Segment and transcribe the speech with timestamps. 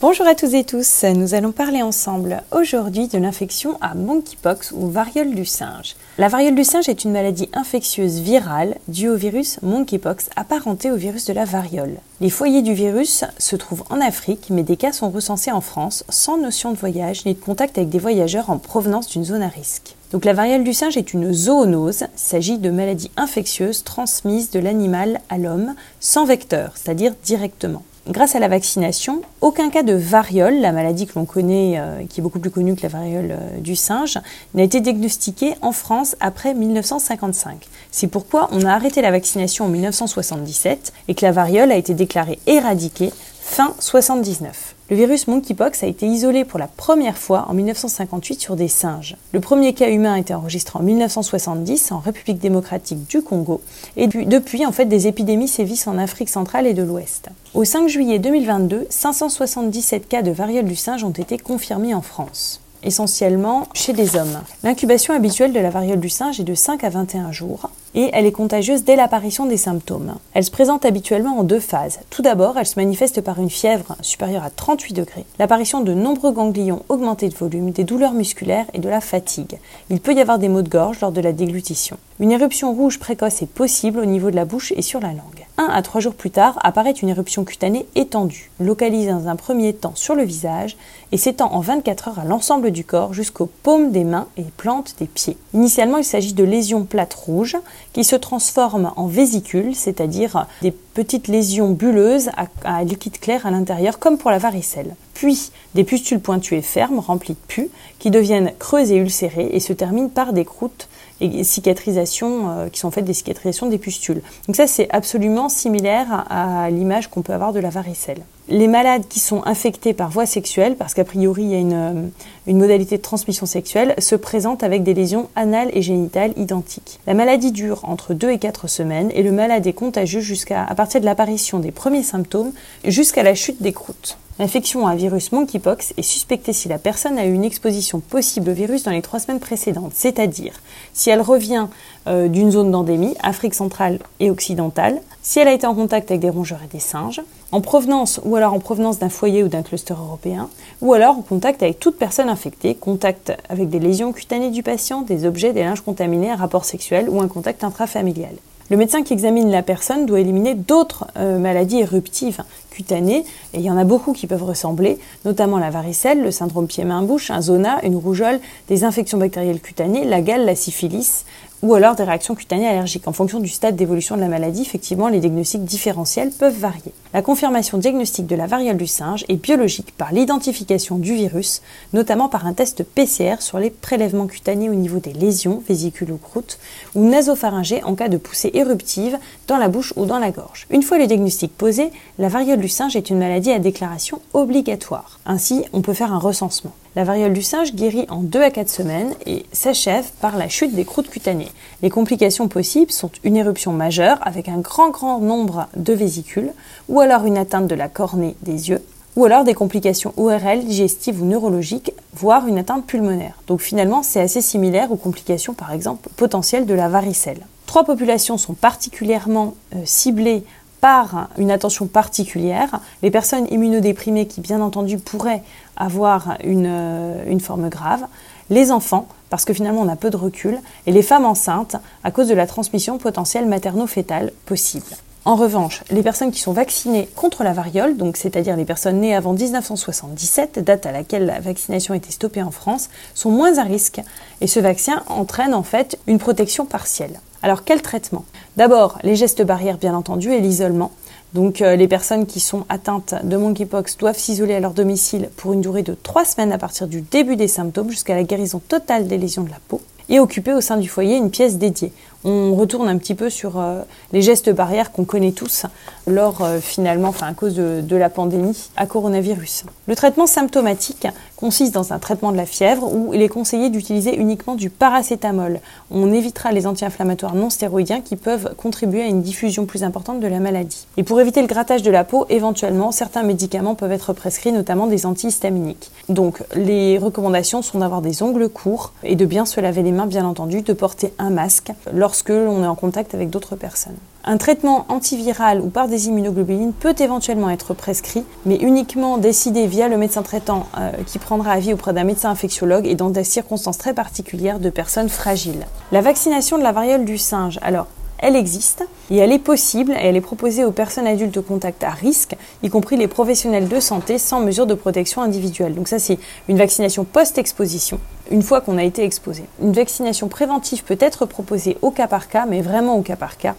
[0.00, 4.88] Bonjour à tous et tous, nous allons parler ensemble aujourd'hui de l'infection à monkeypox ou
[4.88, 5.94] variole du singe.
[6.16, 10.96] La variole du singe est une maladie infectieuse virale due au virus monkeypox apparenté au
[10.96, 11.98] virus de la variole.
[12.22, 16.02] Les foyers du virus se trouvent en Afrique, mais des cas sont recensés en France
[16.08, 19.48] sans notion de voyage ni de contact avec des voyageurs en provenance d'une zone à
[19.48, 19.96] risque.
[20.12, 24.60] Donc la variole du singe est une zoonose, il s'agit de maladies infectieuses transmises de
[24.60, 30.60] l'animal à l'homme sans vecteur, c'est-à-dire directement grâce à la vaccination, aucun cas de variole,
[30.60, 33.60] la maladie que l'on connaît, euh, qui est beaucoup plus connue que la variole euh,
[33.60, 34.18] du singe,
[34.54, 37.68] n'a été diagnostiqué en France après 1955.
[37.90, 41.94] C'est pourquoi on a arrêté la vaccination en 1977 et que la variole a été
[41.94, 44.69] déclarée éradiquée fin 79.
[44.90, 49.16] Le virus monkeypox a été isolé pour la première fois en 1958 sur des singes.
[49.32, 53.60] Le premier cas humain a été enregistré en 1970 en République démocratique du Congo
[53.96, 57.28] et depuis, en fait, des épidémies sévissent en Afrique centrale et de l'Ouest.
[57.54, 62.60] Au 5 juillet 2022, 577 cas de variole du singe ont été confirmés en France
[62.82, 64.40] essentiellement chez des hommes.
[64.62, 68.26] L'incubation habituelle de la variole du singe est de 5 à 21 jours et elle
[68.26, 70.14] est contagieuse dès l'apparition des symptômes.
[70.34, 72.00] Elle se présente habituellement en deux phases.
[72.10, 76.32] Tout d'abord, elle se manifeste par une fièvre supérieure à 38 degrés, l'apparition de nombreux
[76.32, 79.58] ganglions augmentés de volume, des douleurs musculaires et de la fatigue.
[79.90, 81.96] Il peut y avoir des maux de gorge lors de la déglutition.
[82.18, 85.39] Une éruption rouge précoce est possible au niveau de la bouche et sur la langue.
[85.60, 89.74] Un à trois jours plus tard apparaît une éruption cutanée étendue, localisée dans un premier
[89.74, 90.78] temps sur le visage
[91.12, 94.94] et s'étend en 24 heures à l'ensemble du corps jusqu'aux paumes des mains et plantes
[94.98, 95.36] des pieds.
[95.52, 97.58] Initialement, il s'agit de lésions plates rouges
[97.92, 102.30] qui se transforment en vésicules, c'est-à-dire des petites lésions bulleuses
[102.64, 104.94] à, liquide clair à l'intérieur, comme pour la varicelle.
[105.14, 109.60] Puis des pustules pointues et fermes, remplies de pus, qui deviennent creuses et ulcérées et
[109.60, 110.88] se terminent par des croûtes
[111.20, 114.22] et cicatrisations euh, qui sont faites des cicatrisations des pustules.
[114.46, 119.04] Donc ça c'est absolument similaire à l'image qu'on peut avoir de la varicelle les malades
[119.08, 122.10] qui sont infectés par voie sexuelle, parce qu'a priori il y a une,
[122.48, 126.98] euh, modalité de transmission sexuelle, se présentent avec des lésions anales et génitales identiques.
[127.06, 130.89] La maladie dure entre 2 et 4 semaines et le malade est contagieux jusqu'à partir
[130.98, 132.52] de l'apparition des premiers symptômes
[132.84, 134.18] jusqu'à la chute des croûtes.
[134.40, 138.48] L'infection à un virus monkeypox est suspectée si la personne a eu une exposition possible
[138.48, 140.54] au virus dans les trois semaines précédentes, c'est-à-dire
[140.94, 141.66] si elle revient
[142.06, 146.22] euh, d'une zone d'endémie, Afrique centrale et occidentale, si elle a été en contact avec
[146.22, 147.20] des rongeurs et des singes,
[147.52, 150.48] en provenance ou alors en provenance d'un foyer ou d'un cluster européen,
[150.80, 155.02] ou alors en contact avec toute personne infectée, contact avec des lésions cutanées du patient,
[155.02, 158.36] des objets, des linges contaminés, un rapport sexuel ou un contact intrafamilial.
[158.70, 163.62] Le médecin qui examine la personne doit éliminer d'autres euh, maladies éruptives cutanées, et il
[163.62, 167.84] y en a beaucoup qui peuvent ressembler, notamment la varicelle, le syndrome pied-main-bouche, un zona,
[167.84, 168.38] une rougeole,
[168.68, 171.24] des infections bactérielles cutanées, la gale, la syphilis,
[171.62, 173.06] ou alors des réactions cutanées allergiques.
[173.06, 176.92] En fonction du stade d'évolution de la maladie, effectivement, les diagnostics différentiels peuvent varier.
[177.12, 181.60] La confirmation diagnostique de la variole du singe est biologique par l'identification du virus,
[181.92, 186.18] notamment par un test PCR sur les prélèvements cutanés au niveau des lésions, vésicules ou
[186.18, 186.58] croûtes,
[186.94, 190.66] ou nasopharyngées en cas de poussée éruptive dans la bouche ou dans la gorge.
[190.70, 195.18] Une fois le diagnostic posé, la variole du singe est une maladie à déclaration obligatoire.
[195.26, 196.72] Ainsi, on peut faire un recensement.
[196.96, 200.74] La variole du singe guérit en 2 à 4 semaines et s'achève par la chute
[200.74, 201.52] des croûtes cutanées.
[201.82, 206.50] Les complications possibles sont une éruption majeure avec un grand grand nombre de vésicules,
[206.88, 208.82] ou alors une atteinte de la cornée des yeux,
[209.14, 213.34] ou alors des complications ORL, digestives ou neurologiques, voire une atteinte pulmonaire.
[213.46, 217.46] Donc finalement, c'est assez similaire aux complications par exemple potentielles de la varicelle.
[217.66, 220.42] Trois populations sont particulièrement euh, ciblées
[220.80, 222.80] par une attention particulière.
[223.02, 225.42] Les personnes immunodéprimées qui, bien entendu, pourraient
[225.76, 228.04] avoir une, euh, une, forme grave.
[228.50, 230.58] Les enfants, parce que finalement on a peu de recul.
[230.86, 234.96] Et les femmes enceintes, à cause de la transmission potentielle materno-fétale possible.
[235.26, 239.34] En revanche, les personnes qui sont vaccinées contre la variole, c'est-à-dire les personnes nées avant
[239.34, 244.00] 1977, date à laquelle la vaccination a été stoppée en France, sont moins à risque
[244.40, 247.20] et ce vaccin entraîne en fait une protection partielle.
[247.42, 248.24] Alors quel traitement?
[248.56, 250.90] D'abord, les gestes barrières bien entendu et l'isolement.
[251.32, 255.52] Donc euh, les personnes qui sont atteintes de monkeypox doivent s'isoler à leur domicile pour
[255.52, 259.06] une durée de 3 semaines à partir du début des symptômes jusqu'à la guérison totale
[259.06, 261.92] des lésions de la peau et occuper au sein du foyer une pièce dédiée.
[262.22, 263.80] On retourne un petit peu sur euh,
[264.12, 265.64] les gestes barrières qu'on connaît tous
[266.06, 269.64] lors euh, finalement, à cause de, la pandémie à coronavirus.
[269.86, 271.06] Le traitement symptomatique
[271.36, 275.60] consiste dans un traitement de la fièvre où il est conseillé d'utiliser uniquement du paracétamol.
[275.90, 280.26] On évitera les anti-inflammatoires non stéroïdiens qui peuvent contribuer à une diffusion plus importante de
[280.26, 280.86] la maladie.
[280.98, 284.86] Et pour éviter le grattage de la peau, éventuellement, certains médicaments peuvent être prescrits, notamment
[284.86, 285.90] des antihistaminiques.
[286.08, 290.06] Donc les recommandations sont d'avoir des ongles courts et de bien se laver les mains,
[290.06, 291.72] bien entendu, de porter un masque
[292.10, 293.94] lorsque l'on est en contact avec d'autres personnes.
[294.24, 299.86] Un traitement antiviral ou par des immunoglobulines peut éventuellement être prescrit, mais uniquement décidé via
[299.86, 303.78] le médecin traitant euh, qui prendra avis auprès d'un médecin infectiologue et dans des circonstances
[303.78, 305.64] très particulières de personnes fragiles.
[305.92, 307.60] La vaccination de la variole du singe.
[307.62, 307.86] Alors,
[308.18, 311.84] elle existe et elle est possible et elle est proposée aux personnes adultes au contact
[311.84, 315.74] à risque, y compris les professionnels de santé sans mesure de protection individuelle.
[315.74, 316.18] Donc ça c'est
[316.48, 317.98] une vaccination post-exposition,
[318.30, 319.44] une fois qu'on a été exposé.
[319.60, 323.36] Une vaccination préventive peut être proposée au cas par cas, mais vraiment au cas par
[323.36, 323.54] cas.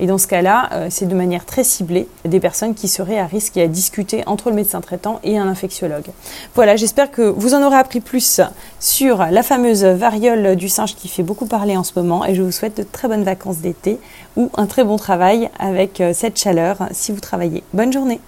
[0.00, 3.26] Et dans ce cas-là, euh, c'est de manière très ciblée des personnes qui seraient à
[3.26, 6.06] risque et à discuter entre le médecin traitant et un infectiologue.
[6.54, 8.40] Voilà, j'espère que vous en aurez appris plus
[8.78, 12.40] sur la fameuse variole du singe qui fait beaucoup parler en ce moment et je
[12.40, 13.98] vous souhaite de très bonnes vacances d'été
[14.36, 17.62] ou un très bon travail avec euh, cette chaleur si vous travaillez.
[17.74, 18.20] Bonne journée